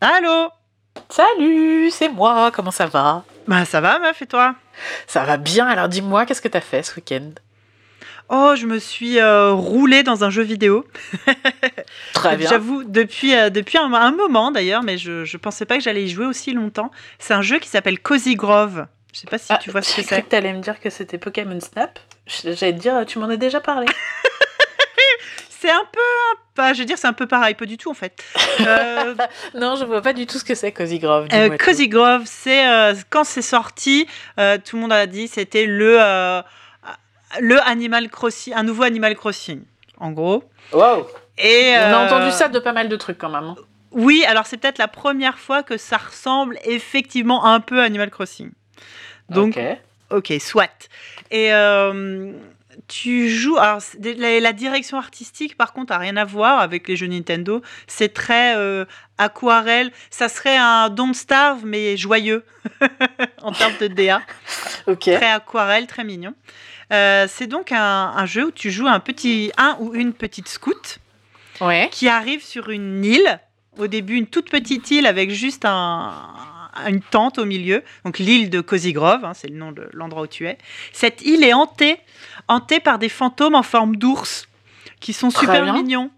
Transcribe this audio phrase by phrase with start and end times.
[0.00, 0.50] Allô
[1.08, 3.24] Salut, c'est moi, comment ça va?
[3.46, 4.54] Bah ça va meuf et toi?
[5.06, 7.30] Ça va bien, alors dis-moi, qu'est-ce que t'as fait ce week-end?
[8.28, 10.84] Oh, je me suis euh, roulée dans un jeu vidéo.
[12.12, 12.50] Très bien.
[12.50, 16.04] J'avoue, depuis, euh, depuis un, un moment d'ailleurs, mais je, je pensais pas que j'allais
[16.04, 16.90] y jouer aussi longtemps.
[17.18, 18.86] C'est un jeu qui s'appelle Cozy Grove.
[19.14, 20.22] Je sais pas si Ah, tu vois ce que c'est.
[20.22, 21.98] que t'allais me dire que c'était Pokémon Snap.
[22.26, 23.86] J'allais te dire, tu m'en as déjà parlé.
[25.60, 26.00] C'est un peu,
[26.54, 28.22] pas, je veux dire, c'est un peu pareil, pas du tout en fait.
[28.60, 29.14] Euh,
[29.54, 31.26] non, je vois pas du tout ce que c'est Cozy Grove.
[31.32, 31.56] Euh.
[31.56, 34.06] Cozy Grove, c'est euh, quand c'est sorti,
[34.38, 36.40] euh, tout le monde a dit c'était le euh,
[37.40, 39.62] le Animal Crossing, un nouveau Animal Crossing,
[39.98, 40.44] en gros.
[40.72, 41.08] Wow.
[41.38, 43.44] Et On a entendu ça de pas mal de trucs quand même.
[43.44, 43.56] hein.
[43.90, 48.10] Oui, alors c'est peut-être la première fois que ça ressemble effectivement un peu à Animal
[48.10, 48.50] Crossing.
[49.28, 49.56] Donc,
[50.10, 50.28] Ok.
[50.30, 50.88] ok, soit.
[51.30, 52.32] Et euh,
[52.86, 53.56] tu joues.
[53.56, 57.62] Alors, la, la direction artistique, par contre, a rien à voir avec les jeux Nintendo.
[57.86, 58.84] C'est très euh,
[59.18, 59.90] aquarelle.
[60.10, 62.44] Ça serait un Don't Starve, mais joyeux
[63.42, 64.22] en termes de DA.
[65.00, 66.34] Très aquarelle, très mignon.
[66.92, 70.48] Euh, c'est donc un, un jeu où tu joues un petit, un ou une petite
[70.48, 70.98] scout
[71.60, 71.88] Ouais.
[71.90, 73.40] qui arrive sur une île.
[73.78, 76.12] Au début, une toute petite île avec juste un,
[76.86, 77.82] une tente au milieu.
[78.04, 80.58] Donc l'île de Cozy Grove, hein, c'est le nom de l'endroit où tu es.
[80.92, 81.96] Cette île est hantée,
[82.48, 84.48] hantée par des fantômes en forme d'ours
[85.00, 85.72] qui sont Très super bien.
[85.74, 86.10] mignons.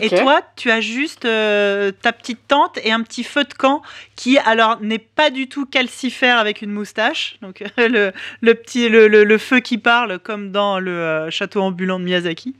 [0.00, 3.82] Et toi, tu as juste euh, ta petite tente et un petit feu de camp
[4.16, 7.36] qui, alors, n'est pas du tout calcifère avec une moustache.
[7.42, 11.62] Donc, le, le petit, le, le- le feu qui parle, comme dans le euh, château
[11.62, 12.54] ambulant de Miyazaki.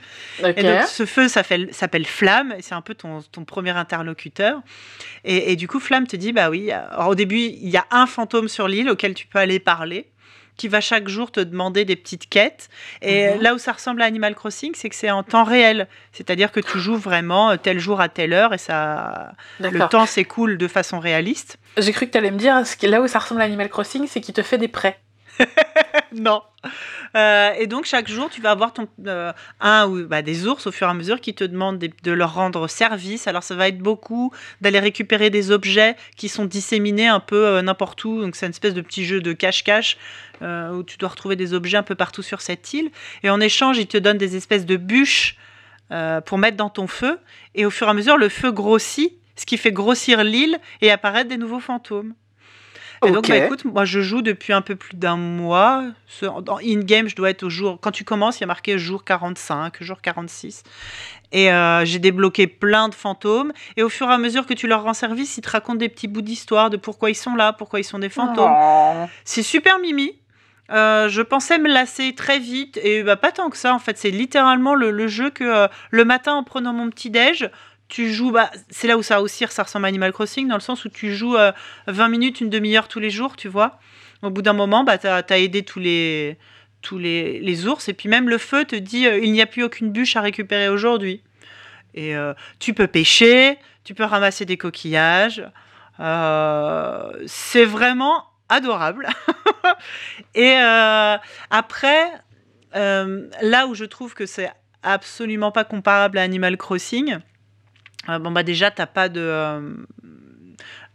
[0.57, 4.61] Et donc, ce feu s'appelle s'appelle Flamme, et c'est un peu ton, ton premier interlocuteur.
[5.25, 7.87] Et, et du coup, Flamme te dit bah oui, alors, au début, il y a
[7.91, 10.07] un fantôme sur l'île auquel tu peux aller parler
[10.59, 12.69] qui va chaque jour te demander des petites quêtes.
[13.01, 13.41] Et Mhm.
[13.41, 15.89] là où ça ressemble à Animal Crossing, c'est que c'est en temps réel.
[16.13, 20.05] C'est-à-dire que tu joues vraiment euh, tel jour à telle heure et ça, le temps
[20.05, 21.57] s'écoule de façon réaliste.
[21.79, 24.35] J'ai cru que t'allais me dire, là où ça ressemble à Animal Crossing, c'est qu'il
[24.35, 24.99] te fait des prêts.
[26.13, 26.43] non.
[27.17, 30.67] Euh, et donc chaque jour, tu vas avoir ton, euh, un ou bah, des ours
[30.67, 33.27] au fur et à mesure qui te demandent de leur rendre service.
[33.27, 37.63] Alors ça va être beaucoup d'aller récupérer des objets qui sont disséminés un peu euh,
[37.63, 38.21] n'importe où.
[38.21, 39.97] Donc c'est une espèce de petit jeu de cache-cache
[40.41, 42.93] où tu dois retrouver des objets un peu partout sur cette île.
[43.25, 45.37] Et en échange, ils te donnent des espèces de bûches
[46.27, 47.19] pour mettre dans ton feu.
[47.57, 50.93] Et au fur et à mesure, le feu grossit, ce qui fait grossir l'île et
[50.93, 52.15] apparaître des nouveaux fantômes.
[53.07, 55.85] Et donc, bah, écoute, moi, je joue depuis un peu plus d'un mois.
[56.07, 57.79] Ce- En in-game, je dois être au jour.
[57.81, 60.63] Quand tu commences, il y a marqué jour 45, jour 46.
[61.31, 63.53] Et euh, j'ai débloqué plein de fantômes.
[63.77, 65.89] Et au fur et à mesure que tu leur rends service, ils te racontent des
[65.89, 68.51] petits bouts d'histoire de pourquoi ils sont là, pourquoi ils sont des fantômes.
[68.53, 69.07] Oh.
[69.25, 70.13] C'est super mimi.
[70.71, 73.97] Euh, je pensais me lasser très vite et bah, pas tant que ça en fait.
[73.97, 77.49] C'est littéralement le, le jeu que euh, le matin en prenant mon petit déj,
[77.89, 78.31] tu joues.
[78.31, 80.89] Bah, c'est là où ça aussi ça ressemble à Animal Crossing dans le sens où
[80.89, 81.53] tu joues euh,
[81.87, 83.79] 20 minutes, une demi-heure tous les jours, tu vois.
[84.23, 86.39] Au bout d'un moment, bah, tu as, aidé tous les
[86.81, 89.47] tous les, les ours et puis même le feu te dit euh, il n'y a
[89.47, 91.23] plus aucune bûche à récupérer aujourd'hui.
[91.95, 95.43] Et euh, tu peux pêcher, tu peux ramasser des coquillages.
[95.99, 99.09] Euh, c'est vraiment adorable.
[100.35, 100.55] Et
[101.51, 102.11] après,
[102.73, 104.51] là où je trouve que c'est
[104.83, 107.19] absolument pas comparable à Animal Crossing,
[108.09, 109.61] euh, bon bah déjà t'as pas de, euh,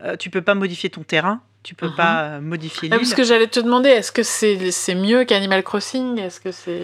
[0.03, 1.96] euh, tu peux pas modifier ton terrain, tu peux Mhm.
[1.96, 3.06] pas modifier Ah, l'île.
[3.06, 6.19] parce que j'allais te demander, est-ce que c'est c'est mieux qu'Animal Crossing?
[6.19, 6.84] Est-ce que c'est.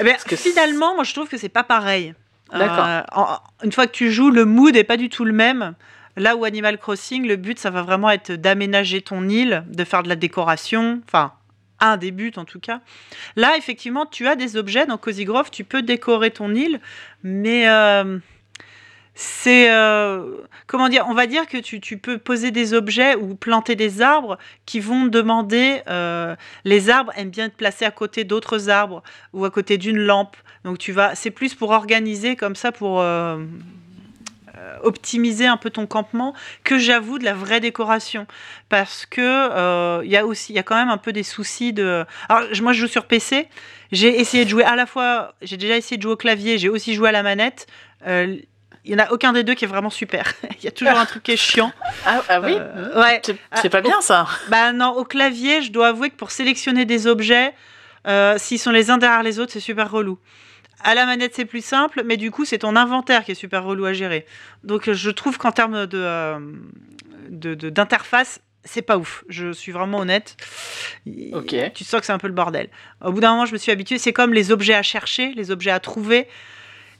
[0.00, 2.14] Eh ben, Parce que finalement, moi je trouve que c'est pas pareil.
[2.52, 3.42] D'accord.
[3.64, 5.74] Une fois que tu joues, le mood est pas du tout le même.
[6.16, 10.02] Là où Animal Crossing, le but, ça va vraiment être d'aménager ton île, de faire
[10.02, 11.32] de la décoration, enfin
[11.78, 12.80] un des buts en tout cas.
[13.34, 16.80] Là, effectivement, tu as des objets dans Cozy Grove, tu peux décorer ton île,
[17.22, 18.18] mais euh,
[19.18, 23.34] c'est euh, comment dire On va dire que tu, tu peux poser des objets ou
[23.34, 24.36] planter des arbres
[24.66, 25.80] qui vont demander.
[25.88, 29.02] euh, les arbres aiment bien être placés à côté d'autres arbres
[29.32, 30.36] ou à côté d'une lampe.
[30.64, 33.42] Donc tu vas, c'est plus pour organiser comme ça pour euh,
[34.82, 38.26] optimiser un peu ton campement que j'avoue de la vraie décoration
[38.68, 41.72] parce que il y a aussi, il y a quand même un peu des soucis
[41.72, 42.04] de.
[42.28, 43.48] Alors moi je joue sur PC.
[43.92, 46.68] J'ai essayé de jouer à la fois, j'ai déjà essayé de jouer au clavier, j'ai
[46.68, 47.66] aussi joué à la manette.
[48.86, 50.32] Il y en a aucun des deux qui est vraiment super.
[50.60, 51.72] Il y a toujours un truc qui est chiant.
[52.06, 53.20] Ah, ah oui Euh, ouais.
[53.24, 56.84] C'est c'est pas bien ça Bah non, au clavier, je dois avouer que pour sélectionner
[56.84, 57.52] des objets,
[58.06, 60.18] euh, s'ils sont les uns derrière les autres, c'est super relou.
[60.84, 63.64] À la manette, c'est plus simple, mais du coup, c'est ton inventaire qui est super
[63.64, 64.24] relou à gérer.
[64.62, 66.38] Donc, je trouve qu'en termes de, euh,
[67.28, 69.24] d'interface, c'est pas ouf.
[69.28, 70.36] Je suis vraiment honnête.
[71.32, 71.56] Ok.
[71.74, 72.68] Tu sens que c'est un peu le bordel.
[73.04, 73.98] Au bout d'un moment, je me suis habituée.
[73.98, 76.28] C'est comme les objets à chercher, les objets à trouver.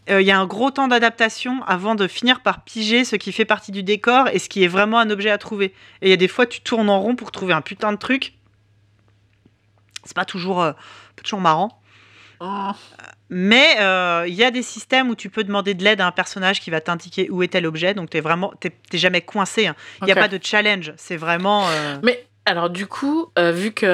[0.09, 3.33] Euh, il y a un gros temps d'adaptation avant de finir par piger ce qui
[3.33, 5.75] fait partie du décor et ce qui est vraiment un objet à trouver.
[6.03, 7.99] Et il y a des fois, tu tournes en rond pour trouver un putain de
[7.99, 8.35] truc.
[10.05, 11.81] C'est pas toujours, euh, pas toujours marrant.
[12.41, 12.71] Oh.
[13.29, 16.13] Mais euh, il y a des systèmes où tu peux demander de l'aide à un
[16.13, 17.93] personnage qui va t'indiquer où est tel objet.
[17.93, 19.67] Donc, tu vraiment, t'es, t'es jamais coincé.
[19.67, 19.75] hein.
[20.03, 20.93] Il n'y a pas de challenge.
[20.97, 21.67] C'est vraiment.
[22.05, 23.89] Mais alors du coup, euh, vu qu'il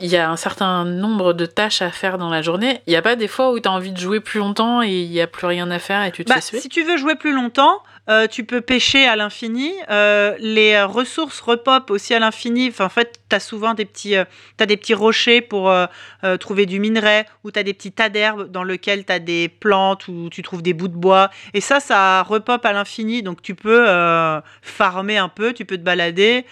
[0.00, 3.02] y a un certain nombre de tâches à faire dans la journée, il n'y a
[3.02, 5.26] pas des fois où tu as envie de jouer plus longtemps et il n'y a
[5.26, 6.60] plus rien à faire et tu te Bah, fais suer?
[6.60, 9.72] si tu veux jouer plus longtemps, euh, tu peux pêcher à l'infini.
[9.90, 12.68] Euh, les euh, ressources repop aussi à l'infini.
[12.68, 14.24] Enfin, en fait, tu as souvent des petits, euh,
[14.56, 15.86] t'as des petits rochers pour euh,
[16.24, 19.18] euh, trouver du minerai ou tu as des petits tas d'herbes dans lesquels tu as
[19.18, 21.30] des plantes ou tu trouves des bouts de bois.
[21.54, 23.22] Et ça, ça repop à l'infini.
[23.24, 26.44] Donc, tu peux euh, farmer un peu, tu peux te balader.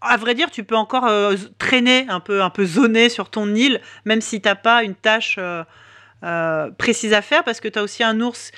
[0.00, 3.54] À vrai dire, tu peux encore euh, traîner un peu, un peu zoner sur ton
[3.54, 5.64] île, même si t'as pas une tâche euh,
[6.22, 8.52] euh, précise à faire, parce que tu as aussi un ours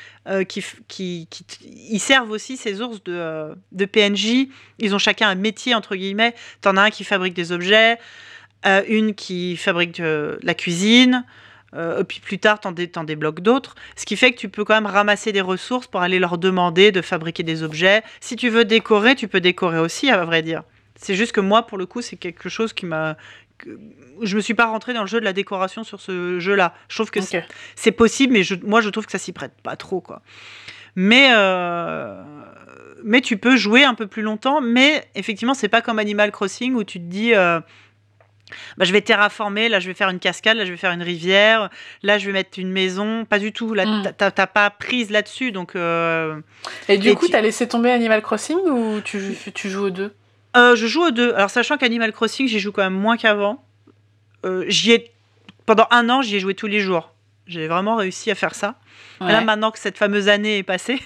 [0.48, 1.28] qui,
[1.64, 4.48] ils servent aussi ces ours de, de PNJ.
[4.78, 6.34] Ils ont chacun un métier entre guillemets.
[6.60, 7.98] T'en as un qui fabrique des objets,
[8.88, 11.24] une qui fabrique la cuisine.
[12.08, 13.74] puis plus tard, t'en, dé- débloques d'autres.
[13.96, 16.92] Ce qui fait que tu peux quand même ramasser des ressources pour aller leur demander
[16.92, 18.02] de fabriquer des objets.
[18.20, 20.62] Si tu veux décorer, tu peux décorer aussi, à vrai dire.
[20.96, 23.16] C'est juste que moi, pour le coup, c'est quelque chose qui m'a.
[24.22, 26.74] Je me suis pas rentrée dans le jeu de la décoration sur ce jeu-là.
[26.88, 27.20] Je trouve que
[27.74, 30.20] c'est possible, mais je- moi je trouve que ça s'y prête pas trop quoi.
[30.94, 32.22] Mais euh,
[33.02, 36.74] mais tu peux jouer un peu plus longtemps, mais effectivement c'est pas comme Animal Crossing
[36.74, 37.60] où tu te dis euh,
[38.76, 41.02] bah, je vais terraformer, là je vais faire une cascade, là je vais faire une
[41.02, 41.70] rivière,
[42.02, 43.72] là je vais mettre une maison, pas du tout.
[43.72, 44.02] Là Mm.
[44.04, 46.40] t'as- t'as t'as pas prise là-dessus, donc euh,
[46.90, 49.84] Et du Et coup, tu- tu as laissé tomber Animal Crossing ou tu, tu joues
[49.86, 50.12] aux deux?
[50.56, 51.34] Euh, je joue aux deux.
[51.34, 53.64] Alors sachant qu'Animal Crossing j'y joue quand même moins qu'avant,
[54.44, 55.12] euh, j'y ai
[55.66, 57.12] pendant un an j'y ai joué tous les jours.
[57.46, 58.74] J'ai vraiment réussi à faire ça.
[59.20, 59.30] Ouais.
[59.30, 61.00] Là, maintenant que cette fameuse année est passée,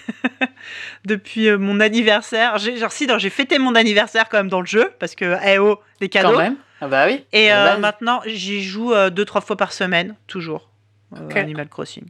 [1.05, 4.67] depuis euh, mon anniversaire, j'ai genre, si, j'ai fêté mon anniversaire quand même dans le
[4.67, 6.32] jeu, parce que, eh oh, des cadeaux.
[6.32, 7.26] Quand même Ah bah oui.
[7.35, 10.70] Et Ah maintenant, j'y joue deux, trois fois par semaine, toujours.
[11.35, 12.06] Animal Crossing.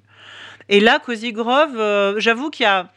[0.69, 2.89] Et là, Cozy Grove, j'avoue qu'il y a,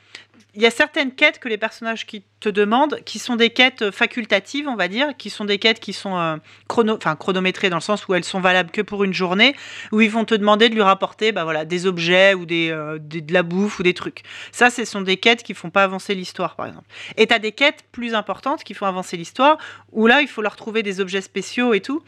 [0.55, 3.89] il y a certaines quêtes que les personnages qui te demandent, qui sont des quêtes
[3.91, 6.35] facultatives, on va dire, qui sont des quêtes qui sont euh,
[6.67, 9.55] chronométrées dans le sens où elles sont valables que pour une journée,
[9.91, 13.21] où ils vont te demander de lui rapporter bah, voilà, des objets ou euh, des-
[13.21, 14.21] de la bouffe ou des trucs.
[14.51, 16.85] Ça, ce sont des quêtes qui font pas avancer l'histoire, par exemple.
[17.17, 19.57] Et tu as des quêtes plus importantes qui font avancer l'histoire,
[19.91, 22.03] où là, il faut leur trouver des objets spéciaux et tout.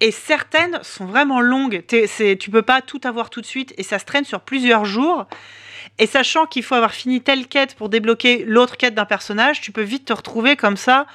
[0.00, 1.84] Et certaines sont vraiment longues.
[2.08, 4.84] C'est- tu peux pas tout avoir tout de suite et ça se traîne sur plusieurs
[4.84, 5.26] jours.
[5.98, 9.72] Et sachant qu'il faut avoir fini telle quête pour débloquer l'autre quête d'un personnage, tu
[9.72, 11.06] peux vite te retrouver comme ça,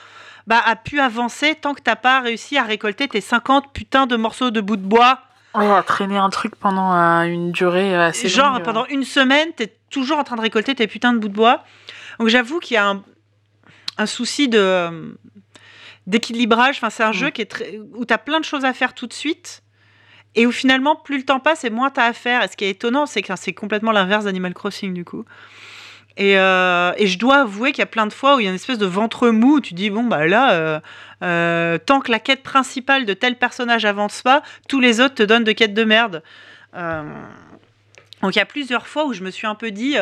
[0.48, 4.16] bah, à pu avancer tant que t'as pas réussi à récolter tes 50 putains de
[4.16, 5.20] morceaux de bout de bois.
[5.56, 8.64] Ouais, à traîner un truc pendant euh, une durée euh, assez Genre, longue.
[8.64, 11.64] pendant une semaine, t'es toujours en train de récolter tes putains de bouts de bois.
[12.20, 13.04] Donc j'avoue qu'il y a un,
[13.98, 15.18] un souci de
[16.06, 16.78] d'équilibrage.
[16.78, 17.14] Enfin, c'est un Mm.
[17.14, 19.62] jeu qui est très, où tu as plein de choses à faire tout de suite.
[20.36, 22.44] Et où finalement, plus le temps passe et moins tu as à faire.
[22.44, 25.26] Et ce qui est étonnant, c'est que c'est complètement l'inverse d'Animal Crossing, du coup.
[26.18, 28.48] Et, euh, et je dois avouer qu'il y a plein de fois où il y
[28.48, 30.80] a une espèce de ventre mou où tu dis, bon, bah là, euh,
[31.24, 35.24] euh, tant que la quête principale de tel personnage avance pas, tous les autres te
[35.24, 36.24] donnent de quêtes de merde.
[36.74, 39.96] Donc il y a plusieurs fois où je me suis un peu dit,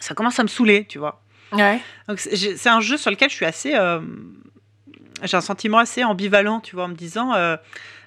[0.00, 1.22] ça commence à me saouler, tu vois.
[1.52, 1.78] Ouais.
[2.08, 3.72] Donc c'est un jeu sur lequel je suis assez.
[5.22, 7.34] j'ai un sentiment assez ambivalent, tu vois, en me disant.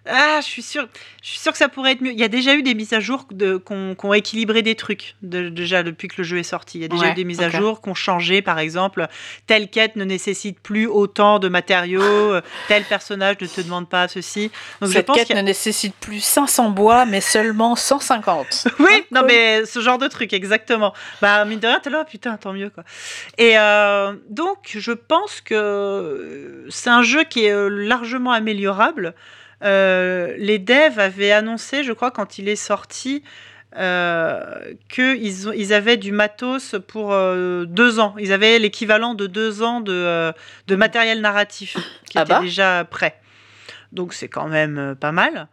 [0.08, 0.88] Euh, ah, je suis sûr,
[1.22, 2.12] je suis sûr que ça pourrait être mieux.
[2.12, 5.16] Il y a déjà eu des mises à jour de, qu'on, qu'on équilibré des trucs
[5.22, 6.78] de- déjà depuis que le jeu est sorti.
[6.80, 9.08] Il y a déjà Ouais, eu des mises à jour qui ont changé, par exemple,
[9.48, 14.08] telle quête ne nécessite plus autant de matériaux, euh, tel personnage ne te demande pas
[14.08, 14.52] ceci.
[14.82, 18.68] Donc je Cette pense quête a- ne nécessite plus 500 bois, mais seulement 150.
[18.80, 19.28] Oui, non cool.
[19.28, 20.94] mais ce genre de truc, exactement.
[21.22, 22.84] Bah mine de rien, t'es là, putain, tant mieux quoi.
[23.38, 29.14] Et euh, donc, je pense que c'est un jeu qui est euh, largement améliorable.
[29.64, 33.24] Euh, les devs avaient annoncé, je crois, quand il est sorti,
[33.78, 38.16] euh, qu'ils ils avaient du matos pour euh, deux ans.
[38.18, 40.32] Ils avaient l'équivalent de deux ans de, euh,
[40.68, 41.78] de matériel narratif
[42.10, 43.20] qui Ah était bah déjà prêt.
[43.92, 45.48] Donc c'est quand même pas mal.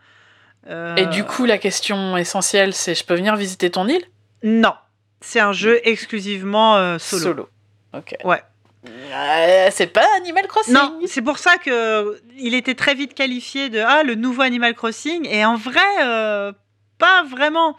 [0.97, 4.03] Et du coup, la question essentielle, c'est je peux venir visiter ton île?
[4.43, 4.75] Non,
[5.21, 7.49] c'est un jeu exclusivement euh, solo.
[7.95, 8.17] Ok.
[8.25, 8.43] Ouais.
[8.89, 10.75] Euh, c'est pas Animal Crossing.
[10.75, 14.75] Non, c'est pour ça que il était très vite qualifié de ah le nouveau Animal
[14.75, 16.53] Crossing et en vrai euh,
[16.99, 17.77] pas vraiment.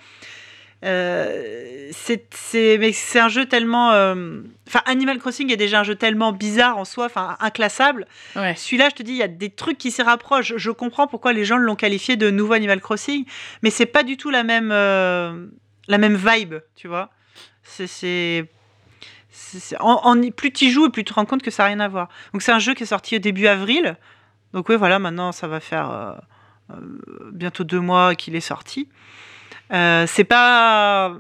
[0.86, 5.84] Euh, c'est c'est- mais c'est un jeu tellement euh, enfin Animal Crossing est déjà un
[5.84, 8.54] jeu tellement bizarre en soi enfin inclassable Ouais.
[8.56, 11.34] celui-là je te dis il y a des trucs qui s'y rapprochent je comprends pourquoi
[11.34, 13.26] les gens l'ont qualifié de nouveau Animal Crossing
[13.64, 15.48] mais c'est pas du tout la même euh,
[15.88, 17.10] la même vibe, tu vois.
[17.64, 18.46] C'est-
[19.80, 21.68] en, en- plus tu y joues et plus tu te rends compte que ça n'a
[21.68, 22.10] rien à voir.
[22.34, 23.98] Donc c'est un jeu qui est sorti au début avril.
[24.54, 26.14] Donc oui, voilà, maintenant ça va faire euh,
[26.72, 26.76] euh,
[27.32, 28.90] bientôt deux mois qu'il est sorti.
[29.74, 31.14] Euh, c'est pas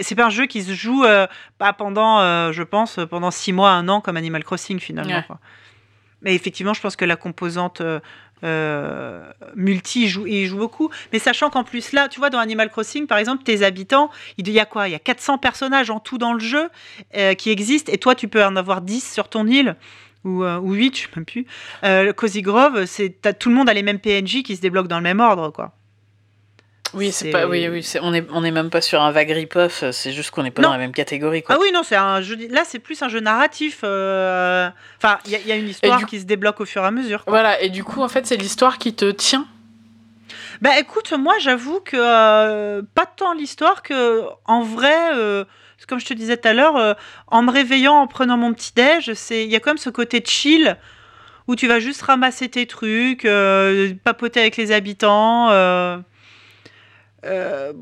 [0.00, 1.26] c'est pas un jeu qui se joue euh,
[1.58, 5.14] pas pendant, je pense, pendant six mois, un an comme Animal Crossing finalement.
[5.16, 5.24] Ouais.
[5.26, 5.38] quoi.
[6.22, 7.82] Mais effectivement, je pense que la composante
[8.44, 9.06] euh,
[9.42, 10.90] euh, multi joue, il joue beaucoup.
[11.12, 14.48] Mais sachant qu'en plus là, tu vois, dans Animal Crossing, par exemple, tes habitants, il
[14.50, 14.88] y a quoi?
[14.88, 16.68] Il y a 400 personnages en tout dans le jeu
[17.16, 19.76] euh, qui existent, et toi, tu peux en avoir 10 sur ton île.
[20.24, 21.46] Ou, euh, ou 8, je sais même plus.
[21.84, 22.84] Euh, le Cozy Grove,
[23.38, 25.72] tout le monde a les mêmes PNJ qui se débloquent dans le même ordre, quoi.
[26.96, 27.46] Oui, c'est pas.
[27.46, 29.84] Oui, oui, on est, on est même pas sur un vague rip-off.
[29.92, 30.68] C'est juste qu'on n'est pas Non.
[30.68, 31.54] dans la même catégorie, quoi.
[31.56, 32.36] Ah oui, non, c'est un jeu.
[32.50, 33.80] Là, c'est plus un jeu narratif.
[33.84, 36.64] euh, Enfin, il y, a- il y a une histoire du- qui se débloque au
[36.64, 37.24] fur et à mesure.
[37.24, 37.30] quoi.
[37.32, 37.60] Voilà.
[37.60, 39.46] Et du coup, en fait, c'est l'histoire qui te tient?
[40.62, 45.44] Bah écoute, moi j'avoue que euh, pas tant l'histoire que en vrai, euh,
[45.86, 49.12] comme je te disais tout à l'heure, en me réveillant, en prenant mon petit déj,
[49.12, 50.78] c'est il y a quand même ce côté chill
[51.46, 53.28] où tu vas juste ramasser tes trucs,
[54.02, 55.50] papoter avec les habitants.
[57.26, 57.72] Euh,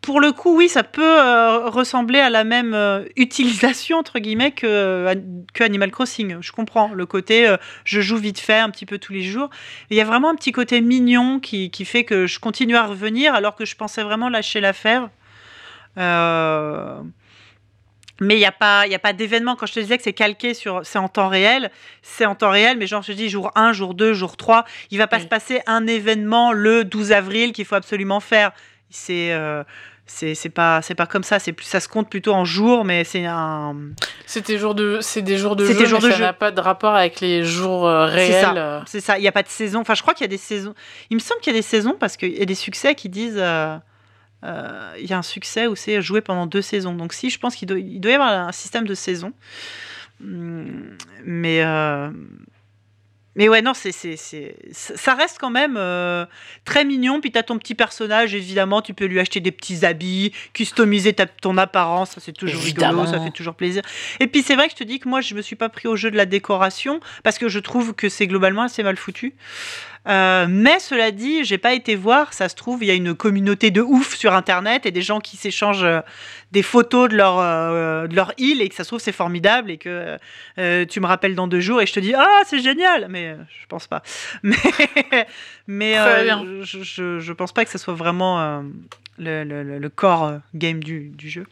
[0.00, 4.52] pour le coup, oui, ça peut euh, ressembler à la même euh, utilisation entre guillemets
[4.52, 5.14] que,
[5.54, 6.36] que Animal Crossing.
[6.40, 9.50] Je comprends le côté je joue vite fait un petit peu tous les jours.
[9.90, 12.86] Il y a vraiment un petit côté mignon qui, qui fait que je continue à
[12.86, 15.08] revenir alors que je pensais vraiment lâcher l'affaire.
[18.20, 19.56] Mais il n'y a pas, il y a pas d'événement.
[19.56, 21.70] Quand je te disais que c'est calqué sur, c'est en temps réel,
[22.02, 24.64] c'est en temps réel, mais genre je te dis jour 1, jour 2, jour 3,
[24.92, 25.22] il va pas Oui.
[25.22, 28.52] se passer un événement le 12 avril qu'il faut absolument faire.
[28.90, 29.64] C'est euh,
[30.06, 33.02] c'est pas c'est pas comme ça, c'est plus ça se compte plutôt en jours, mais
[33.04, 33.74] c'est un
[34.26, 36.32] C'est des jours de, c'est des jours de jeu, des jours mais de ça n'a
[36.34, 38.54] pas de rapport avec les jours euh, réels.
[38.58, 38.80] euh.
[38.86, 39.80] C'est ça, il n'y a pas de saison.
[39.80, 40.74] Enfin, je crois qu'il y a des saisons.
[41.10, 43.08] Il me semble qu'il y a des saisons parce qu'il y a des succès qui
[43.08, 43.38] disent.
[43.38, 43.76] euh,
[44.98, 46.94] Il y a un succès où c'est joué pendant deux saisons.
[46.94, 49.32] Donc, si, je pense qu'il doit, il doit y avoir un système de saison.
[50.22, 51.62] Hum, Mais.
[51.64, 52.10] euh,
[53.36, 56.24] Mais ouais, non, c'est, c'est, c'est- ça reste quand même euh,
[56.64, 57.20] très mignon.
[57.20, 61.14] Puis tu as ton petit personnage, évidemment, tu peux lui acheter des petits habits, customiser
[61.14, 63.06] ta, ton apparence, ça c'est toujours rigolo, Évidemment.
[63.10, 63.82] ça fait toujours plaisir.
[64.20, 65.88] Et puis c'est vrai que je te dis que moi, je me suis pas pris
[65.88, 69.34] au jeu de la décoration parce que je trouve que c'est globalement assez mal foutu.
[70.06, 72.32] Euh, mais cela dit, j'ai pas été voir.
[72.32, 75.18] Ça se trouve, il y a une communauté de ouf sur Internet et des gens
[75.20, 76.00] qui s'échangent euh,
[76.52, 79.70] des photos de leur euh, de leur île et que ça se trouve c'est formidable
[79.70, 80.16] et que
[80.84, 83.06] tu me rappelles dans deux jours et je te dis ah c'est génial.
[83.08, 84.02] Mais je pense pas.
[85.66, 85.94] Mais
[86.62, 88.62] je, je je pense pas que ça soit vraiment
[89.18, 89.92] le, le, le-
[90.54, 91.46] game du, du jeu.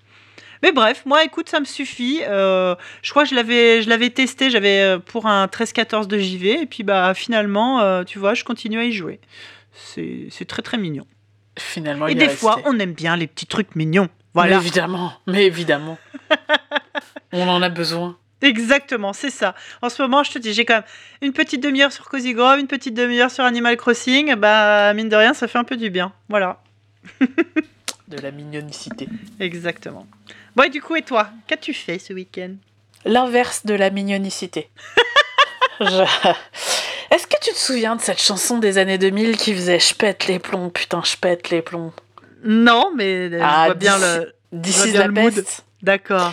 [0.62, 2.20] Mais bref, moi, écoute, ça me suffit.
[2.22, 6.16] Euh, je crois que je l'avais, je l'avais testé, j'avais euh, pour un 13-14 de
[6.18, 9.20] JV, et puis bah finalement, euh, tu vois, je continue à y jouer.
[9.74, 11.04] C'est, très très mignon.
[11.58, 12.70] Finalement, et il des fois, resté.
[12.70, 14.08] on aime bien les petits trucs mignons.
[14.34, 15.98] Mais Voilà, évidemment, mais évidemment.
[17.32, 18.16] on en a besoin.
[18.40, 19.54] exactement, c'est ça.
[19.82, 20.84] En ce moment, je te dis, j'ai quand même
[21.22, 24.34] une petite demi-heure sur Cozy Grove, une petite demi-heure sur Animal Crossing.
[24.36, 26.12] Bah, mine de rien, ça fait un peu du bien.
[26.28, 26.62] Voilà,
[28.08, 29.08] De la mignonicité.
[29.40, 30.06] exactement.
[30.56, 32.54] Bon, et du coup, et toi, qu'as-tu fait ce week-end?
[33.04, 34.68] L'inverse de la mignonicité.
[35.80, 35.86] Je-
[37.10, 40.26] Est-ce que tu te souviens de cette chanson des années 2000 qui faisait Je pète
[40.26, 41.92] les plombs, putain, je pète les plombs
[42.44, 44.32] Non, mais euh, Ah, je vois bien le.
[44.60, 45.34] This is la le mood.
[45.34, 45.64] peste.
[45.82, 46.32] D'accord.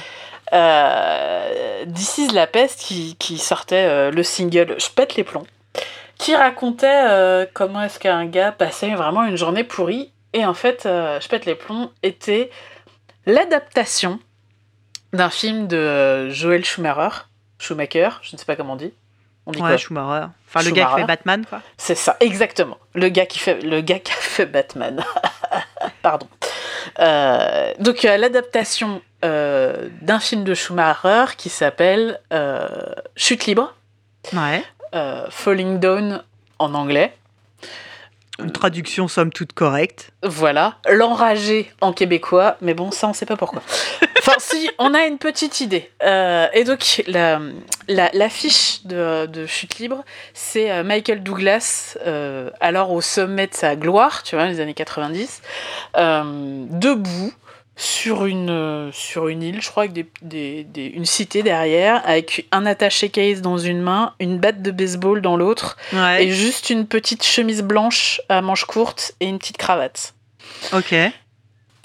[0.53, 5.45] Euh, This is la peste qui, qui sortait euh, le single Je pète les plombs,
[6.17, 10.11] qui racontait euh, comment est-ce qu'un gars passait vraiment une journée pourrie.
[10.33, 12.49] Et en fait, euh, Je pète les plombs était
[13.25, 14.19] l'adaptation
[15.13, 17.23] d'un film de euh, Joel Schumacher.
[17.57, 18.93] Schumacher, je ne sais pas comment on dit.
[19.45, 20.27] On dit Ouais, quoi Schumacher.
[20.47, 21.61] Enfin, le gars qui fait Batman, quoi.
[21.77, 22.77] C'est ça, exactement.
[22.93, 25.03] Le gars qui fait, le gars qui a fait Batman.
[26.01, 26.27] Pardon.
[26.99, 32.19] Euh, donc euh, l'adaptation euh, d'un film de Schumacher qui s'appelle
[33.15, 33.73] Chute libre,
[34.33, 34.63] Ouais.
[35.29, 36.23] Falling Down
[36.57, 37.15] en anglais.
[38.39, 40.11] Une traduction somme toute correcte.
[40.23, 43.61] Voilà, l'enragé en québécois, mais bon, ça on sait pas pourquoi.
[44.21, 45.89] Enfin, si, on a une petite idée.
[46.03, 47.39] Euh, et donc, la,
[47.87, 50.03] la, l'affiche de, de Chute Libre,
[50.33, 54.73] c'est euh, Michael Douglas, euh, alors au sommet de sa gloire, tu vois, les années
[54.73, 55.41] 90,
[55.95, 57.33] euh, debout
[57.81, 62.01] sur une, euh, sur une île, je crois, avec des, des, des- une cité derrière,
[62.05, 66.25] avec un attaché case dans une main, une batte de baseball dans l'autre, Ouais.
[66.25, 70.13] et juste une petite chemise blanche à manches courtes et une petite cravate.
[70.73, 70.93] Ok.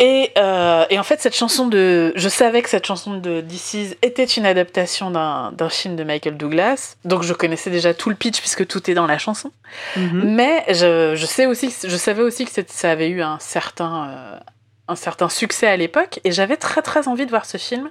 [0.00, 2.12] Et, euh, et en fait, cette chanson de.
[2.16, 6.02] Je savais que cette chanson de This Is était une adaptation d'un d'un film de
[6.02, 6.96] Michael Douglas.
[7.04, 9.52] Donc je connaissais déjà tout le pitch puisque tout est dans la chanson.
[9.96, 10.22] Mhm.
[10.34, 14.38] Mais je, je, sais aussi, je savais aussi que ça avait eu un certain, euh,
[14.88, 17.90] un certain succès à l'époque, et j'avais très très envie de voir ce film.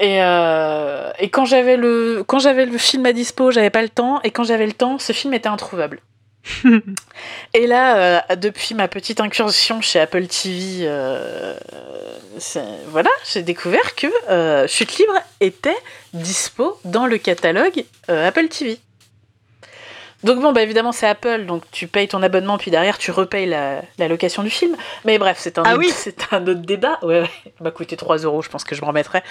[0.00, 3.88] Et, euh, et quand j'avais le quand j'avais le film à dispo, j'avais pas le
[3.88, 6.00] temps, et quand j'avais le temps, ce film était introuvable.
[7.54, 7.96] et là,
[8.30, 11.58] euh, depuis ma petite incursion chez Apple TV, euh,
[12.38, 14.06] c'est- voilà, j'ai découvert que
[14.68, 15.76] Chute Libre était
[16.14, 18.78] dispo dans le catalogue Apple TV.
[20.24, 23.46] Donc bon, bah évidemment c'est Apple, donc tu payes ton abonnement, puis derrière tu repayes
[23.46, 24.74] la, la location du film.
[25.04, 25.90] Mais bref, c'est un, Ah autre- oui.
[25.94, 26.98] c'est un autre débat.
[27.02, 27.30] Ouais, ouais.
[27.46, 29.22] Il m'a coûté 3 euros, je pense que je me remettrai.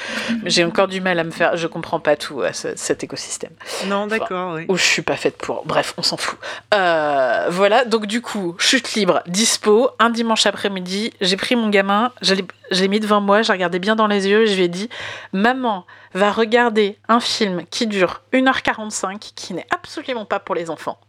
[0.43, 3.03] Mais j'ai encore du mal à me faire, je comprends pas tout à ce- cet
[3.03, 3.51] écosystème
[3.87, 4.65] Non, d'accord, oui.
[4.69, 5.65] où je suis pas faite pour.
[5.65, 6.39] Bref, on s'en fout.
[6.73, 12.11] Euh, voilà, donc du coup, chute libre, dispo, un dimanche après-midi, j'ai pris mon gamin,
[12.21, 14.55] je l'ai je l'ai mis devant moi, j'ai regardé bien dans les yeux et je
[14.55, 14.89] lui ai dit
[15.33, 20.99] Maman va regarder un film qui dure 1h45, qui n'est absolument pas pour les enfants.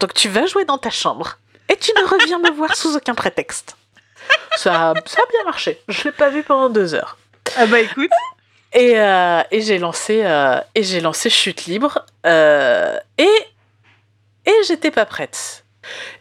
[0.00, 3.14] Donc tu vas jouer dans ta chambre et tu ne reviens me voir sous aucun
[3.14, 3.76] prétexte.
[4.56, 5.80] Ça, a- ça a bien marché.
[5.88, 7.16] Je l'ai pas vu pendant deux heures.
[7.56, 8.10] Ah bah écoute,
[8.72, 12.04] Et, euh, et j'ai lancé, euh, et j'ai lancé Chute Libre.
[12.26, 13.28] euh, et
[14.46, 15.61] et j'étais pas prête.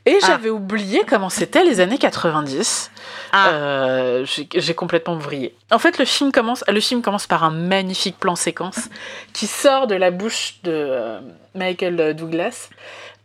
[0.06, 0.26] Et Ah.
[0.28, 2.92] j'avais oublié comment c'était les années 90.
[3.32, 3.50] Ah.
[3.50, 5.56] Euh, j'ai complètement vrillé.
[5.72, 8.90] En fait, le film commence, le film commence par un magnifique plan séquence
[9.34, 11.20] qui sort de la bouche de euh,
[11.56, 12.70] Michael Douglas,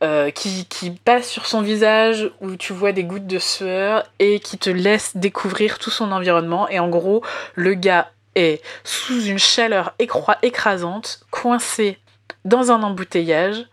[0.03, 4.41] euh, qui, qui passe sur son visage où tu vois des gouttes de sueur et
[4.41, 6.69] qui te laisse découvrir tout son environnement.
[6.69, 7.23] Et en gros,
[7.55, 9.95] le gars est sous une chaleur
[10.43, 11.99] écrasante, coincé
[12.45, 13.65] dans un embouteillage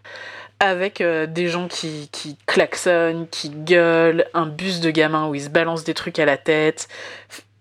[0.64, 5.44] avec euh, des gens qui, qui klaxonnent, qui gueulent, un bus de gamins où ils
[5.44, 6.88] se balancent des trucs à la tête,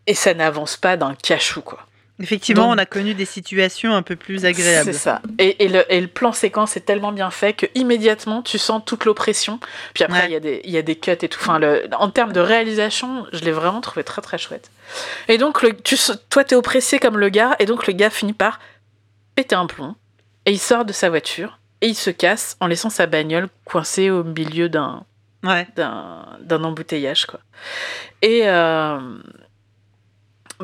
[0.06, 1.86] et ça n'avance pas d'un cachou, quoi.
[2.20, 4.92] effectivement, Donc- on a connu des situations un peu plus agréables.
[4.92, 5.20] C'est ça.
[5.38, 8.82] Et, et le, et le plan séquence est tellement bien fait que immédiatement tu sens
[8.86, 9.58] toute l'oppression.
[9.94, 10.32] Puis après, il Ouais.
[10.32, 11.38] y, a des- il y a des cuts et tout.
[11.40, 14.70] Enfin, le, en termes de réalisation, je l'ai vraiment trouvé très très chouette.
[15.28, 15.96] Et donc, le, tu,
[16.30, 18.60] toi, t'es oppressé comme le gars, et donc le gars finit par
[19.34, 19.96] péter un plomb,
[20.46, 24.08] et il sort de sa voiture, et il se casse en laissant sa bagnole coincée
[24.08, 25.04] au milieu d'un
[25.44, 25.66] Ouais.
[25.76, 27.40] d'un embouteillage quoi.
[28.22, 28.98] Et euh,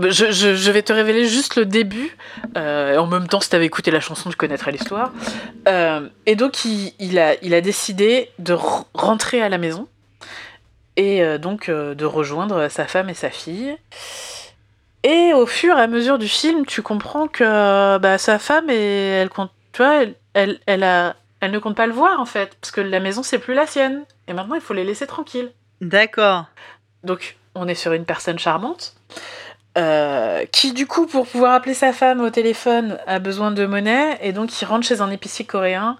[0.01, 2.17] je, je- je vais te révéler juste le début.
[2.57, 5.13] Euh, en même temps, si t'avais écouté la chanson, tu connaîtrais l'histoire.
[5.67, 8.57] Euh, et donc, il, il a, il a décidé de
[8.95, 9.89] rentrer à la maison
[10.97, 13.77] et donc de rejoindre sa femme et sa fille.
[15.05, 18.75] Et au fur et à mesure du film, tu comprends que bah, sa femme, et
[19.21, 22.27] elle compte, tu vois, elle, elle, elle a, elle ne compte pas le voir en
[22.27, 24.03] fait, parce que la maison c'est plus la sienne.
[24.27, 25.53] Et maintenant, il faut les laisser tranquilles.
[25.81, 26.47] D'accord.
[27.05, 28.97] Donc, on est sur une personne charmante.
[29.77, 34.19] euh, qui du coup pour pouvoir appeler sa femme au téléphone a besoin de monnaie
[34.21, 35.97] et donc il rentre chez un épicier coréen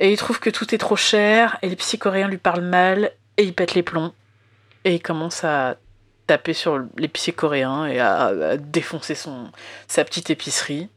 [0.00, 3.44] et il trouve que tout est trop cher et l'épicier coréen lui parle mal et
[3.44, 4.12] il pète les plombs
[4.84, 5.76] et il commence à
[6.26, 9.52] taper sur l'épicier coréen et à, à défoncer son
[9.86, 10.88] sa petite épicerie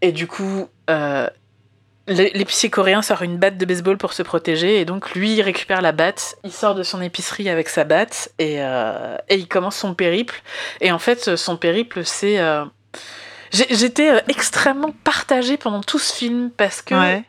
[0.00, 1.26] et du coup euh,
[2.06, 5.42] l'é- l'épicier coréen sort une batte de baseball pour se protéger et donc lui il
[5.42, 9.48] récupère la batte, il sort de son épicerie avec sa batte et, euh, et il
[9.48, 10.42] commence son périple.
[10.80, 12.38] Et en fait son périple c'est...
[12.38, 12.64] euh,
[13.52, 17.22] J'étais extrêmement partagée pendant tout ce film parce que Ouais.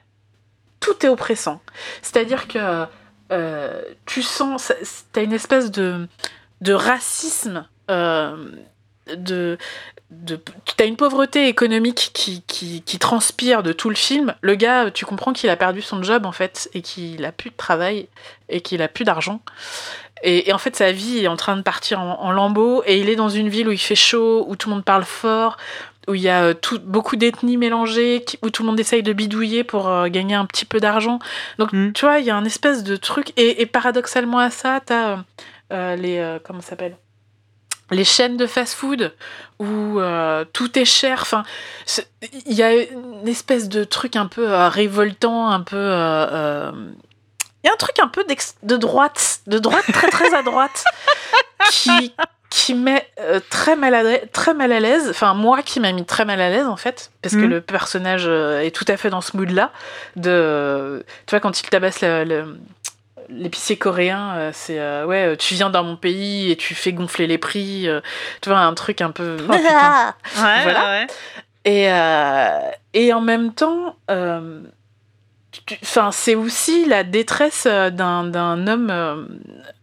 [0.80, 1.60] tout est oppressant.
[2.02, 2.86] C'est-à-dire que
[3.34, 4.72] euh, tu sens,
[5.12, 6.08] t'as une espèce de,
[6.62, 7.68] de racisme,
[9.16, 9.58] de,
[10.12, 10.40] de,
[10.78, 14.34] t'as une pauvreté économique qui, qui, qui transpire de tout le film.
[14.42, 17.50] Le gars, tu comprends qu'il a perdu son job en fait et qu'il a plus
[17.50, 18.08] de travail
[18.50, 19.42] et qu'il a plus d'argent.
[20.24, 22.98] Et, et en fait, sa vie est en train de partir en, en lambeaux et
[22.98, 25.58] il est dans une ville où il fait chaud, où tout le monde parle fort,
[26.08, 29.12] où il y a euh, tout, beaucoup d'ethnies mélangées, où tout le monde essaye de
[29.14, 31.20] bidouiller pour euh, gagner un petit peu d'argent.
[31.60, 31.92] Donc, Mm.
[31.94, 33.34] tu vois, il y a un espèce de truc.
[33.38, 35.18] Et, et paradoxalement à ça, t'as euh,
[35.74, 36.18] euh, les.
[36.20, 36.96] euh, comment ça s'appelle?
[37.94, 39.14] Les chaînes de fast-food
[39.60, 41.20] où euh, tout est cher.
[41.22, 41.44] Enfin,
[42.46, 45.76] il y a une espèce de truc un peu euh, révoltant, un peu.
[45.78, 46.72] euh, euh,
[47.64, 48.26] Il y a un truc un peu
[48.64, 50.84] de droite, de droite très très à droite,
[51.72, 52.14] qui,
[52.50, 53.08] qui met
[53.50, 55.08] très, mal à, très mal à l'aise.
[55.10, 57.50] Enfin, moi qui m'a mis très mal à l'aise en fait, parce que Mhm.
[57.50, 59.72] le personnage est tout à fait dans ce mood-là.
[60.18, 62.58] De, tu vois, quand il tabasse le- le-
[63.30, 66.94] l'épicier coréen, euh, c'est euh, ouais, euh, tu viens dans mon pays et tu fais
[66.94, 67.88] gonfler les prix.
[67.88, 68.02] euh,
[68.42, 69.38] tu vois, un truc un peu.
[69.50, 69.52] Oh.
[69.54, 70.64] Ouais, Voilà.
[70.66, 71.08] ouais, ouais.
[71.66, 72.60] Et, euh,
[72.94, 74.62] et en même temps, euh,
[76.12, 79.28] c'est aussi la détresse d'un d'un homme,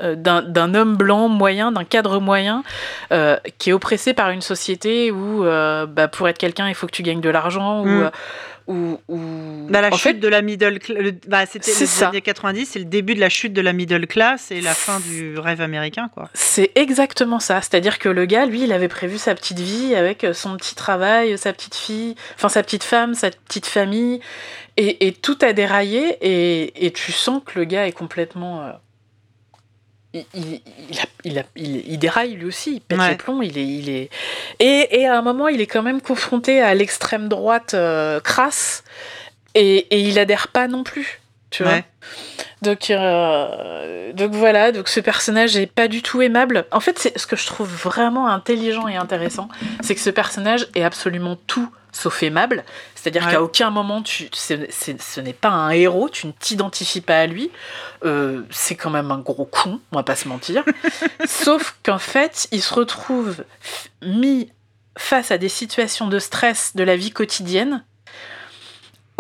[0.01, 2.65] d'un d'un homme blanc moyen, d'un cadre moyen,
[3.13, 6.87] euh, qui est oppressé par une société où, euh, bah, pour être quelqu'un, il faut
[6.87, 8.11] que tu gagnes de l'argent, Mm.
[8.67, 9.19] Où, où
[9.69, 10.99] Bah, la en chute fait, de la middle class.
[11.27, 12.09] Bah, c'était les ça.
[12.09, 15.01] années 90, c'est le début de la chute de la middle class et la fin
[15.01, 16.29] du rêve américain, quoi.
[16.35, 17.61] c'est exactement ça.
[17.61, 21.37] C'est-à-dire que le gars, lui, il avait prévu sa petite vie avec son petit travail,
[21.39, 24.21] sa petite fille, enfin sa petite femme, sa petite famille,
[24.77, 28.73] et, et tout a déraillé, et, et tu sens que le gars est complètement.
[30.13, 33.11] Il, il, il, a- il, a- il- il déraille lui aussi, il pète Ouais.
[33.11, 34.11] les plombs, il est, il est...
[34.59, 38.83] Et, et à un moment, il est quand même confronté à l'extrême droite euh, crasse,
[39.55, 41.21] et, et il adhère pas non plus,
[41.51, 41.81] tu vois.
[42.63, 46.67] Donc, euh, donc voilà, donc ce personnage est pas du tout aimable.
[46.73, 49.49] En fait, c'est ce que je trouve vraiment intelligent et intéressant,
[49.81, 52.65] c'est que ce personnage est absolument tout sauf aimable.
[52.95, 53.33] C'est-à-dire Ouais.
[53.33, 57.51] qu'à aucun moment, tu, ce n'est pas un héros, tu ne t'identifies pas à lui.
[58.05, 60.63] Euh, c'est quand même un gros con, on va pas se mentir.
[61.27, 63.45] sauf qu'en fait, il se retrouve
[64.03, 64.53] mis
[64.99, 67.85] face à des situations de stress de la vie quotidienne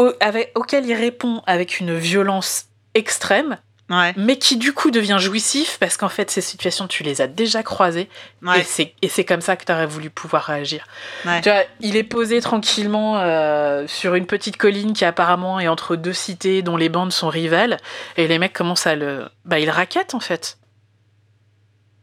[0.00, 3.58] au- avec, auxquelles il répond avec une violence extrême
[3.88, 4.14] Ouais.
[4.16, 7.64] mais qui du coup devient jouissif parce qu'en fait ces situations tu les as déjà
[7.64, 8.08] croisées
[8.42, 8.62] et Ouais.
[8.62, 10.86] c'est et c'est comme ça que tu aurais voulu pouvoir réagir.
[11.26, 11.40] Ouais.
[11.40, 15.96] Tu vois, il est posé tranquillement euh, sur une petite colline qui apparemment est entre
[15.96, 17.78] deux cités dont les bandes sont rivales
[18.16, 20.58] et les mecs commencent à le bah ils raquettent en fait.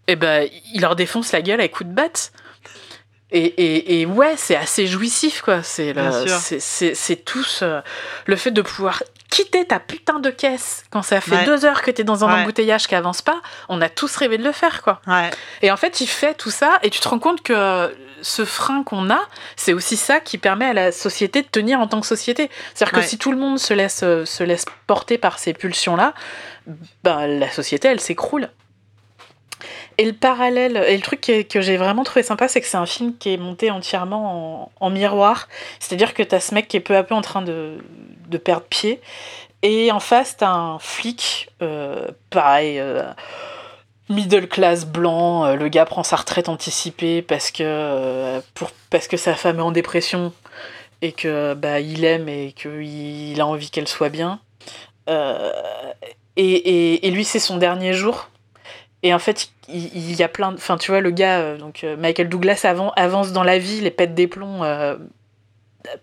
[0.08, 2.34] Et bah il leur défonce la gueule à coups de batte.
[3.32, 5.62] Et, et, et ouais, c'est assez jouissif, quoi.
[5.64, 5.94] C'est
[7.26, 7.82] tout ce-
[8.26, 11.46] le fait de pouvoir quitter ta putain de caisse quand ça fait Ouais.
[11.46, 12.42] deux heures que t'es dans un Ouais.
[12.42, 13.42] embouteillage qui avance pas.
[13.68, 15.02] On a tous rêvé de le faire, quoi.
[15.08, 15.30] Ouais.
[15.62, 18.84] Et en fait, il fait tout ça et tu te rends compte que ce frein
[18.84, 19.20] qu'on a,
[19.58, 22.50] c'est aussi ça qui permet à la société de tenir en tant que société.
[22.74, 26.14] C'est-à-dire que si tout le monde se laisse, euh, se laisse porter par ces pulsions-là,
[27.04, 28.50] ben, la société, elle s'écroule.
[30.00, 32.86] Et le parallèle, et le truc que j'ai vraiment trouvé sympa, c'est que c'est un
[32.86, 35.48] film qui est monté entièrement en, miroir.
[35.80, 37.80] C'est-à-dire que t'as ce mec qui est peu à peu en train de,
[38.28, 39.02] de perdre pied.
[39.64, 43.02] Et en face, t'as un flic, euh, pareil, euh,
[44.08, 45.46] middle class blanc.
[45.46, 49.64] euh, le gars prend sa retraite anticipée parce que, pour, parce que sa femme est
[49.64, 50.32] en dépression
[51.02, 54.40] et que bah, il aime et qu'il a envie qu'elle soit bien.
[55.08, 58.30] Et, et lui, c'est son dernier jour.
[59.08, 60.58] Et en fait, il, il y a plein de.
[60.58, 63.88] Enfin, tu vois, le gars, euh, donc euh, Michael Douglas avant, avance dans la ville
[63.88, 64.98] et pète des plombs euh,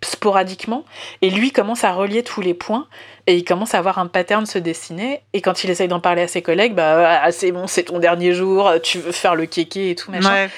[0.03, 0.87] sporadiquement.
[1.21, 2.89] Et lui commence à relier tous les points.
[3.27, 5.21] Et il commence à voir un pattern se dessiner.
[5.35, 7.99] Et quand il essaye d'en parler à ses collègues, bah, ah, c'est bon, c'est ton
[7.99, 10.33] dernier jour, tu veux faire le kéké et tout, machin.
[10.33, 10.51] Ouais.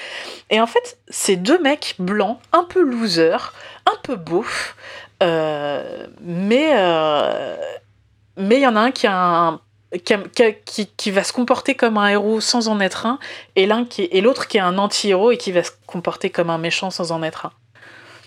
[0.49, 3.53] Et en fait, c'est deux mecs blancs, un peu losers,
[3.85, 4.75] un peu beaufs,
[5.21, 7.57] euh, mais euh,
[8.37, 9.59] mais il y en a un qui a un
[10.03, 13.19] qui, va se comporter comme un héros sans en être un,
[13.55, 16.49] et l'un qui et l'autre qui est un anti-héros et qui va se comporter comme
[16.49, 17.51] un méchant sans en être un.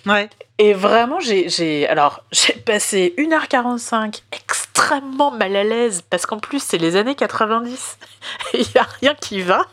[0.06, 0.30] Ouais.
[0.58, 6.78] Et vraiment, j'ai, alors, j'ai passé 1h45 extrêmement mal à l'aise, parce qu'en plus, c'est
[6.78, 7.98] les années 90,
[8.54, 9.66] et il n'y a rien qui va.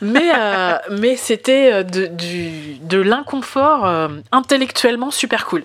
[0.00, 5.64] Mais, euh, mais c'était euh, de, de l'inconfort euh, intellectuellement super cool.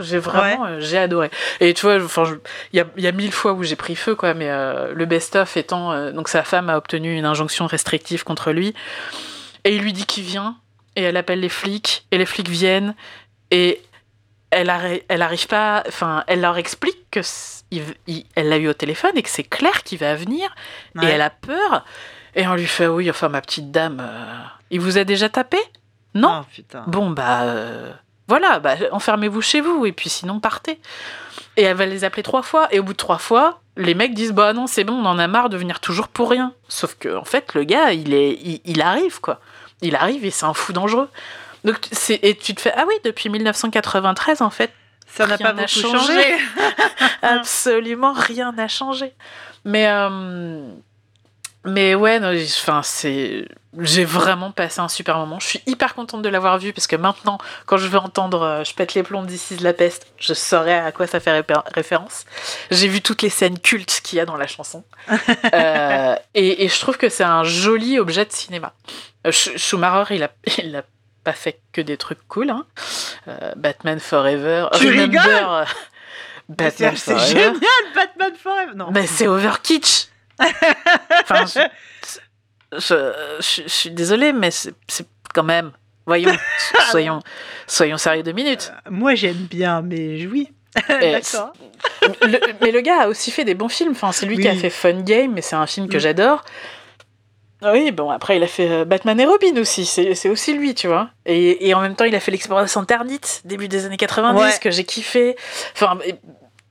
[0.00, 1.30] J'ai vraiment, euh, j'ai adoré.
[1.60, 2.24] Et tu vois, enfin,
[2.72, 4.92] il y a, il y a mille fois où j'ai pris feu, quoi, mais euh,
[4.94, 8.74] le best-of étant, euh, donc sa femme a obtenu une injonction restrictive contre lui,
[9.64, 10.56] et il lui dit qu'il vient,
[10.96, 12.94] et elle appelle les flics, et les flics viennent,
[13.50, 13.80] et
[14.50, 18.58] elle, arri- elle arrive pas, enfin, elle leur explique que c- il- il- elle l'a
[18.58, 20.54] eu au téléphone et que c'est clair qu'il va venir,
[21.02, 21.84] et elle a peur,
[22.34, 24.02] et on lui fait oui, enfin ma petite dame,
[24.70, 25.58] il vous a déjà tapé?
[26.14, 26.28] Non?
[26.42, 26.88] Oh.
[26.88, 27.44] Bon bah
[28.30, 30.78] voilà, bah, enfermez-vous chez vous et puis sinon partez.
[31.56, 34.14] Et elle va les appeler trois fois et au bout de trois fois, les mecs
[34.14, 36.54] disent bah non c'est bon, on en a marre de venir toujours pour rien.
[36.68, 39.40] Sauf que en fait le gars il est, il, il arrive quoi,
[39.82, 41.08] il arrive et c'est un fou dangereux.
[41.64, 44.72] Donc c'est et tu te fais ah oui depuis 1993 en fait
[45.08, 45.98] Ça n'a pas beaucoup changé.
[45.98, 46.38] changé.
[47.22, 49.12] absolument rien n'a changé.
[49.64, 50.70] Mais euh,
[51.64, 53.46] mais ouais, non, enfin c'est
[53.78, 55.38] j'ai vraiment passé un super moment.
[55.38, 58.64] Je suis hyper contente de l'avoir vu parce que maintenant, quand je vais entendre euh,
[58.64, 61.44] Je pète les plombs d'ici la peste, je saurai à quoi ça fait
[61.74, 62.24] référence.
[62.72, 64.84] J'ai vu toutes les scènes cultes qu'il y a dans la chanson.
[65.54, 68.72] Euh, et, et je trouve que c'est un joli objet de cinéma.
[69.26, 70.82] Euh, Sch- Schumacher, il a, il a
[71.24, 72.50] pas fait que des trucs cool.
[72.50, 72.64] Hein.
[73.28, 74.66] Euh, Batman Forever.
[74.74, 75.66] Tu Remember, rigoles?
[76.48, 77.26] Batman c'est Forever.
[77.32, 77.54] génial,
[77.94, 78.72] Batman Forever.
[78.76, 78.90] Non.
[78.92, 80.06] Mais c'est over kitsch.
[81.22, 81.60] Enfin, je,
[82.78, 82.78] je,
[83.40, 84.74] je- je suis désolée, mais c'est
[85.34, 85.72] quand même.
[86.06, 86.32] Voyons,
[86.90, 87.20] soyons,
[87.66, 88.72] soyons sérieux deux minutes.
[88.90, 90.48] Moi, j'aime bien, mais oui.
[90.88, 91.52] D'accord.
[92.60, 93.92] Mais le gars a aussi fait des bons films.
[93.92, 96.44] Enfin, c'est lui qui a fait Fun Game, mais c'est un film que j'adore.
[97.62, 100.86] Oui, bon, après, il a fait euh, Batman et Robin aussi, c'est aussi lui, tu
[100.86, 101.10] vois.
[101.26, 104.50] Et, et en même temps, il a fait l'exploration Ternite, début des années 90, Ouais.
[104.62, 105.36] que j'ai kiffé.
[105.74, 105.98] Enfin,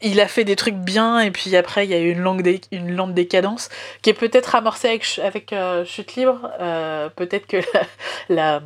[0.01, 2.61] il a fait des trucs bien, et puis après, il y a eu une, dé-
[2.71, 3.69] une lente décadence,
[4.01, 6.49] qui est peut-être amorcée avec, avec euh, Chute Libre.
[6.61, 7.81] Euh, peut-être que la,
[8.29, 8.61] la,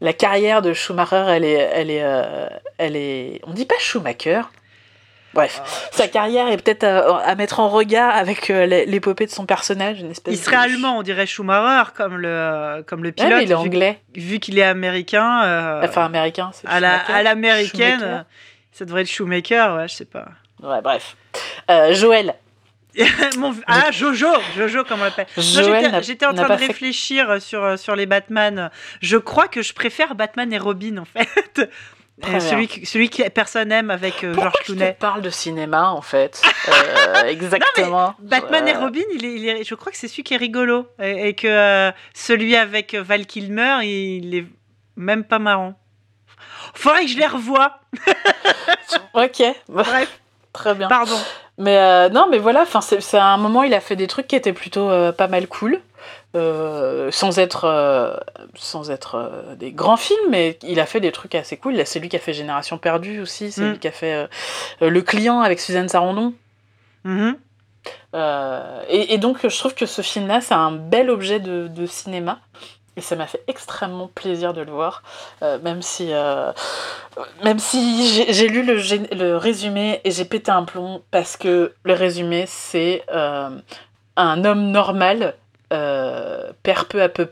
[0.00, 2.48] la carrière de Schumacher, elle est, elle est, euh,
[2.78, 3.40] elle est...
[3.46, 4.40] On dit pas Schumacher
[5.34, 5.60] Bref,
[5.92, 10.00] sa carrière est peut-être à, à mettre en regard avec l'é- l'épopée de son personnage,
[10.00, 13.32] une espèce Il serait de- allemand, on dirait Schumacher, comme le, comme le Ouais, pilote.
[13.34, 14.00] mais il est vu- anglais.
[14.16, 15.82] vu, qu'il est américain.
[15.84, 17.12] Enfin, américain, c'est à la- Schumacher.
[17.12, 18.22] à l'américaine, Schumacher.
[18.72, 20.24] ça devrait être Shoemaker, ouais, je sais pas.
[20.62, 21.16] Ouais, bref.
[21.70, 22.34] Euh, Joël.
[23.38, 25.26] Mon- ah, Jojo, Jojo, comme on l'appelle.
[25.36, 28.70] J'étais- en train de fait- réfléchir sur, sur les Batman.
[29.00, 31.70] Je crois que je préfère Batman et Robin, en fait.
[32.26, 34.96] Euh, celui, que- celui que personne aime avec euh, George Clooney.
[34.98, 38.16] parle de cinéma, en fait Euh, Exactement.
[38.18, 40.38] Batman et Euh, Robin, il est, il est- je crois que c'est celui qui est
[40.38, 40.88] rigolo.
[41.00, 44.46] Et, et que euh, celui avec Val Kilmer, il est
[44.96, 45.78] même pas marrant.
[46.74, 47.78] Faudrait que je les revoie.
[49.14, 50.20] Ok, Bref,
[50.58, 50.88] très bien.
[50.88, 51.16] pardon.
[51.56, 54.26] Mais euh, non, mais voilà, enfin, c'est à un moment, il a fait des trucs
[54.28, 55.80] qui étaient plutôt euh, pas mal cool,
[56.36, 58.22] euh, sans être,
[58.54, 61.74] sans être des grands films, mais il a fait des trucs assez cool.
[61.84, 63.70] C'est lui qui a fait Génération Perdue aussi, c'est Mm.
[63.72, 64.28] lui qui a fait
[64.80, 66.32] Le Client avec Suzanne Sarandon.
[67.04, 67.36] Mhm.
[68.14, 71.86] Euh, et, et donc, je trouve que ce film-là, c'est un bel objet de, de
[71.86, 72.38] cinéma.
[72.98, 75.04] Et ça m'a fait extrêmement plaisir de le voir,
[75.44, 76.50] euh, même si, euh,
[77.44, 82.44] même si j'ai- lu le, résumé et j'ai pété un plomb parce que le résumé,
[82.48, 83.50] c'est euh,
[84.16, 85.36] un homme normal
[85.70, 87.28] perd peu à peu,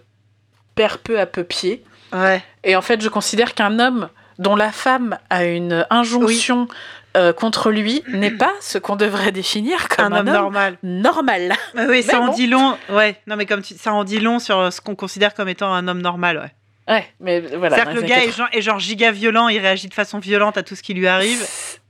[0.76, 1.82] perd peu à peu pied.
[2.12, 2.44] Ouais.
[2.62, 6.68] Et en fait, je considère qu'un homme dont la femme a une injonction
[7.16, 10.78] euh, contre lui n'est pas ce qu'on devrait définir comme Un homme normal.
[10.82, 11.54] normal.
[11.76, 12.76] Ah oui, ça en dit long.
[12.90, 15.72] Ouais, non, mais comme tu- ça en dit long sur ce qu'on considère comme étant
[15.72, 16.52] un homme normal, ouais.
[16.94, 17.74] Ouais, mais voilà.
[17.76, 20.56] C'est-à-dire que le gars est genre, est genre giga violent, il réagit de façon violente
[20.56, 21.40] à tout ce qui lui arrive.
[21.40, 21.46] 80.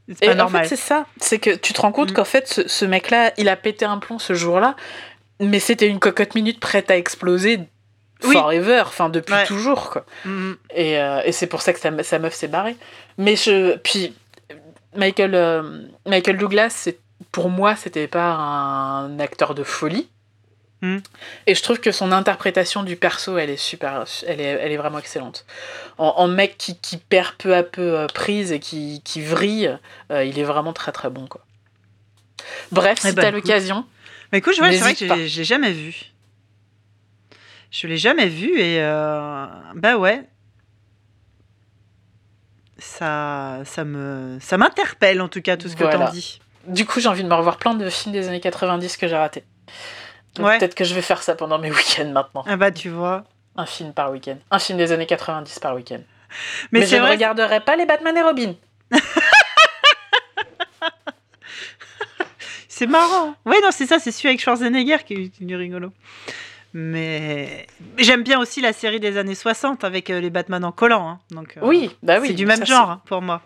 [0.08, 0.62] C'est Et pas en normal.
[0.62, 1.04] fait, c'est ça.
[1.18, 2.14] C'est que tu te rends compte Mm.
[2.14, 4.74] qu'en fait, ce, ce mec-là, il a pété un plomb ce jour-là,
[5.40, 7.60] mais c'était une cocotte minute prête à exploser
[8.24, 8.32] Oui.
[8.32, 9.44] forever, enfin depuis Ouais.
[9.44, 10.06] toujours, quoi.
[10.24, 10.56] Mhm.
[10.74, 12.76] Et, euh, et c'est pour ça que sa, sa meuf s'est barrée.
[13.18, 13.76] Mais je.
[13.78, 14.14] Puis,
[14.96, 16.88] Michael, euh, Michael Douglas,
[17.32, 20.08] pour moi, c'était pas un acteur de folie.
[20.82, 20.98] Hmm.
[21.46, 24.76] Et je trouve que son interprétation du perso, elle est super, elle est, elle est
[24.76, 25.46] vraiment excellente.
[25.96, 29.78] En, en mec qui, qui perd peu à peu euh, prise et qui, qui vrille,
[30.12, 31.40] euh, il est vraiment très très bon quoi.
[32.72, 33.86] Bref, Eh si ben, t'as l'occasion,
[34.32, 36.12] Mais écoute, je vois, c'est vrai que j'ai- je l'ai jamais vu.
[37.70, 38.78] Je l'ai jamais vu et
[39.74, 40.22] bah ouais.
[42.78, 46.06] Ça, ça me, ça m'interpelle en tout cas tout ce que Voilà.
[46.06, 46.40] t'en dis.
[46.66, 49.16] du coup j'ai envie de me revoir plein de films des années 90 que j'ai
[49.16, 49.44] ratés.
[50.38, 50.58] Ouais.
[50.58, 52.44] Peut-être que je vais faire ça pendant mes week-ends maintenant.
[52.46, 53.24] Ah bah tu vois.
[53.56, 54.36] Un film par week-end.
[54.50, 56.00] Un film des années 90 par week-end.
[56.72, 58.54] Mais, je ne regarderai pas les Batman et Robin.
[62.68, 63.34] C'est marrant.
[63.46, 65.92] Ouais, non, c'est ça, c'est celui avec Schwarzenegger qui est, qui est rigolo.
[66.74, 67.66] Mais
[67.98, 71.08] j'aime bien aussi la série des années 60 avec euh, les Batman en collant.
[71.08, 71.18] hein.
[71.30, 72.28] Donc, euh, Oui, bah oui.
[72.28, 73.40] c'est du même ça, genre hein, pour moi.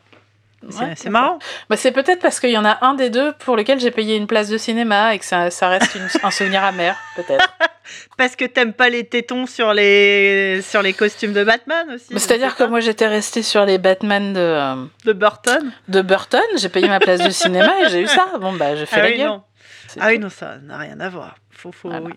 [0.68, 1.38] c'est- Ouais, marrant.
[1.68, 4.16] Bah, c'est peut-être parce qu'il y en a un des deux pour lequel j'ai payé
[4.16, 7.56] une place de cinéma et que ça, ça reste une- un souvenir amer, peut-être.
[8.16, 12.06] Parce que t'aimes pas les tétons sur les, sur les costumes de Batman aussi.
[12.12, 14.74] Je C'est-à-dire que moi j'étais restée sur les Batman de, euh,
[15.06, 18.28] De Burton de Burton, j'ai payé ma place de cinéma et j'ai eu ça.
[18.40, 19.26] Bon bah j'ai fait Ah la oui, gueule.
[19.26, 19.42] non.
[19.88, 21.35] C'est Ah oui, non, ça n'a rien à voir.
[21.50, 22.06] Faut, faut, Voilà.
[22.06, 22.12] oui.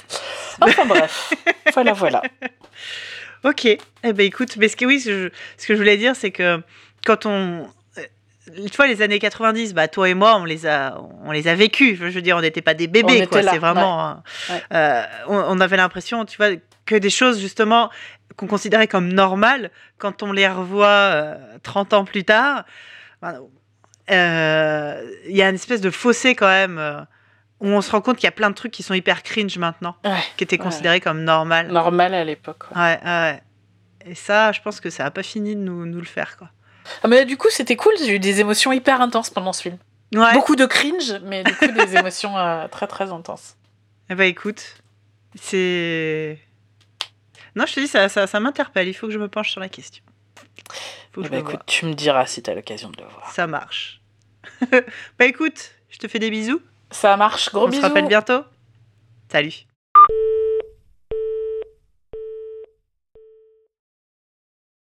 [0.60, 1.32] Enfin bref,
[1.74, 2.22] voilà voilà.
[3.44, 3.64] Ok.
[3.66, 3.78] Eh
[4.12, 6.60] ben écoute, mais ce que, oui, je, ce que je voulais dire, c'est que
[7.04, 7.68] quand on.
[7.98, 8.02] euh,
[8.66, 11.54] Tu vois, les années 90, bah, toi et moi, on les a, on les a
[11.54, 11.98] vécus.
[11.98, 13.40] Je veux dire, on n'était pas des bébés, quoi.
[13.52, 14.22] C'est vraiment.
[14.48, 14.62] Ouais.
[14.72, 16.48] euh, on, on avait l'impression, tu vois,
[16.86, 17.90] que des choses, justement,
[18.36, 22.64] qu'on considérait comme normales, quand on les revoit euh, 30 ans plus tard,
[23.22, 23.40] ben,
[24.10, 27.06] euh, il y a une espèce de fossé quand même,
[27.60, 29.56] où on se rend compte qu'il y a plein de trucs qui sont hyper cringe
[29.58, 30.64] maintenant, Ouais, qui étaient Ouais.
[30.64, 31.68] considérés comme normal.
[31.68, 32.64] normal à l'époque.
[32.74, 33.42] Ouais, ouais.
[34.04, 36.50] Et ça, je pense que ça a pas fini de nous, nous le faire, quoi.
[37.02, 39.78] Ah, mais du coup c'était cool, j'ai eu des émotions hyper intenses pendant ce film.
[40.12, 43.56] Beaucoup de cringe, mais du coup des émotions euh, très très intenses.
[44.08, 44.62] Eh ben, écoute,
[45.34, 46.38] c'est.
[47.56, 48.86] Non, je te dis, ça, ça, ça m'interpelle.
[48.86, 50.04] Il faut que je me penche sur la question.
[51.12, 51.52] Faut que Eh je me voie.
[51.54, 53.32] écoute, tu me diras si t'as l'occasion de le voir.
[53.32, 54.00] Ça marche.
[55.18, 56.60] bah écoute, je te fais des bisous.
[56.96, 57.82] Ça marche, gros On bisous.
[57.82, 58.42] se rappelle bientôt.
[59.30, 59.52] Salut.